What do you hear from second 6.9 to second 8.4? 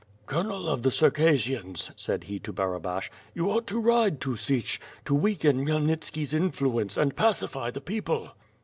and pacify the people.